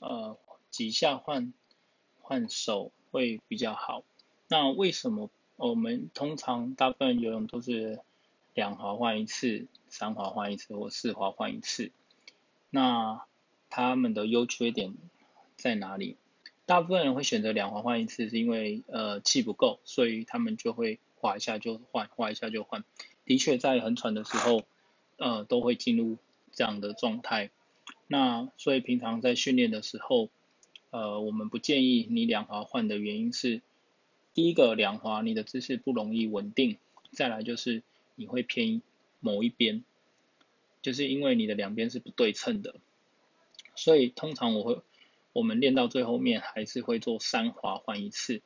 [0.00, 0.36] 呃
[0.70, 1.52] 几下换
[2.20, 4.02] 换手会比较好。
[4.48, 8.00] 那为什么我们通常大部分游泳都是
[8.54, 11.92] 两滑换一次，三滑换一次或四滑换一次？
[12.70, 13.24] 那
[13.70, 14.94] 他们的优缺点
[15.56, 16.16] 在哪里？
[16.66, 22.84] 大部分人会选择两滑换一次，是因为呃气不够，所以他们就会滑一下就换，滑一下就换。
[23.24, 24.62] 的确，在很喘的时候，
[25.16, 26.16] 呃，都会进入
[26.52, 27.50] 这样的状态。
[28.06, 30.28] 那所以平常在训练的时候，
[30.90, 33.62] 呃，我们不建议你两滑换的原因是，
[34.32, 36.78] 第一个两滑你的姿势不容易稳定，
[37.12, 37.82] 再来就是
[38.14, 38.82] 你会偏
[39.20, 39.84] 某一边，
[40.82, 42.76] 就是因为你的两边是不对称的。
[43.74, 44.82] 所以通常我会。
[45.36, 48.40] 我们练到最后面还是会做三滑换一次，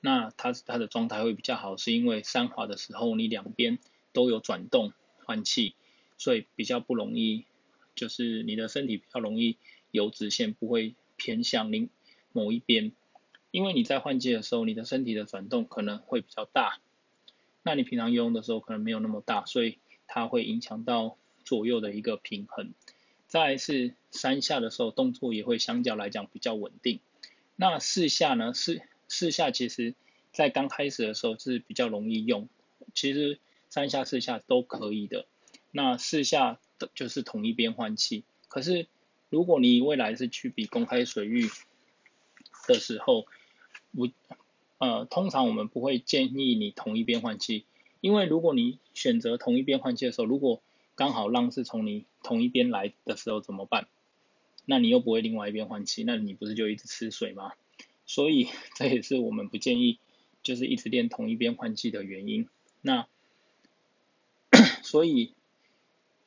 [0.00, 3.80] 那它它的状态会比较好，是因为三滑的时候你两边
[4.12, 4.92] 都有转动
[5.24, 5.74] 换气，
[6.18, 7.46] 所以比较不容易，
[8.00, 9.58] 就是你的身体比较容易
[9.90, 11.90] 游直线，不会偏向另
[12.32, 12.92] 某一边，
[13.50, 16.78] 因为你在换季的时候，你的身体的转动可能会比较大，
[17.62, 19.76] 那你平常游泳的时候可能没有那么大，所以
[20.06, 22.72] 它会影响到左右的一个平衡。
[23.26, 27.00] 再来是三下的时候，动作也会相较来讲比较稳定。
[27.54, 28.54] 那四下呢？
[28.54, 29.94] 四四下其实
[30.32, 32.48] 在刚开始的时候是比较容易用，
[32.94, 35.26] 其实三下四下都可以的。
[35.70, 36.58] 那四下
[36.94, 38.24] 就是同一边换气。
[38.48, 38.86] 可是
[39.28, 41.48] 如果你未来是去比公开水域
[42.66, 43.26] 的时候，
[43.92, 44.08] 我
[44.78, 47.64] 呃通常我们不会建议你同一边换气，
[48.00, 50.62] 因为如果你选择同一边换气的时候，如果
[50.94, 53.88] 刚好浪是从你同一边来的时候怎么办？
[54.66, 57.52] 那你又不会另外一边换气，那你不是就一直吃水吗？
[58.06, 59.98] 所以这也是我们不建议
[60.42, 62.48] 就是一直练同一边换气的原因。
[62.82, 63.06] 那
[64.82, 65.32] 所以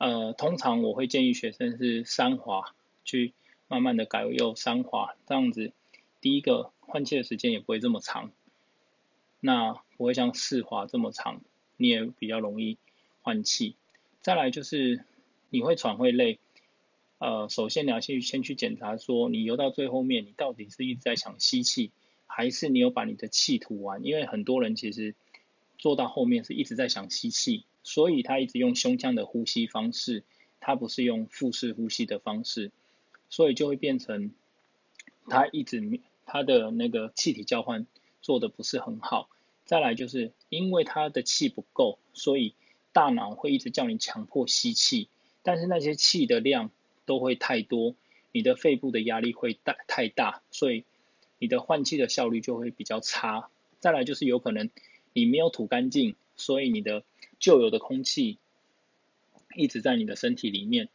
[0.00, 3.34] 呃，通常我会建议学生是三滑，去
[3.68, 5.72] 慢慢的改用三滑，这样子
[6.22, 8.32] 第一个换气的时间也不会这么长，
[9.40, 11.42] 那不会像四滑这么长，
[11.76, 12.78] 你也比较容易
[13.20, 13.76] 换气。
[14.22, 15.04] 再来就是
[15.50, 16.38] 你会喘会累，
[17.18, 21.90] 呃，首先你要去先去检查说你游到最后面，你到底是一直在想吸气，
[22.26, 24.02] 还是你有把你的气吐完？
[24.02, 25.14] 因为很多人其实
[25.76, 30.24] 做到后面是一直在想吸气，所以他一直用胸腔的呼吸方式，
[30.60, 32.70] 他不是用腹式呼吸的方式，
[33.28, 34.32] 所以就会变成
[35.28, 37.86] 他一直他的那个气体交换
[38.20, 39.28] 做得不是很好。
[39.64, 42.54] 再来就是因为他的气不够，所以
[42.92, 45.08] 大脑会一直叫你强迫吸气，
[45.42, 46.70] 但是那些气的量
[47.06, 47.94] 都会太多，
[48.32, 50.84] 你的肺部的压力会大太大，所以
[51.38, 53.48] 你的换气的效率就会比较差。
[53.78, 54.70] 再来就是有可能
[55.12, 57.04] 你没有吐干净，所以你的
[57.40, 58.38] 旧有的空气
[59.56, 60.88] 一直在你的身体里面，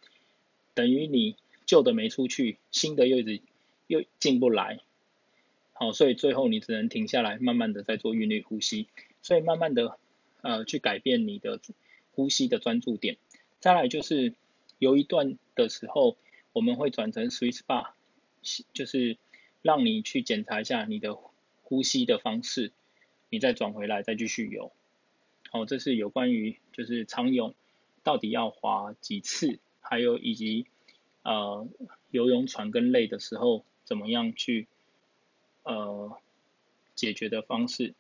[0.74, 1.36] 等于你
[1.66, 3.42] 旧的没出去，新的又一直
[3.88, 4.80] 又进不来，
[5.74, 8.88] 好，所以最后你只能停下来，慢慢的在做韵律呼吸，
[9.22, 9.98] 所以慢慢的
[10.42, 11.60] 呃去改变你的。
[12.18, 13.18] 呼吸的专注点，
[13.60, 14.34] 再来就是
[14.80, 16.16] 游一段的时候，
[16.54, 17.90] 我们会转成 Swiss bar，
[18.72, 19.18] 就是
[19.62, 21.18] 让你去检查一下你的
[21.64, 22.72] 呼吸的方式，
[23.30, 24.72] 你再转回来再继续游。
[25.56, 27.56] 哦，这是有关于就是长泳
[28.04, 30.66] 到底要划几次，还有以及
[31.24, 31.66] 呃
[32.12, 34.68] 游泳船跟累的时候怎么样去
[35.64, 36.18] 呃
[36.94, 37.94] 解决的方式。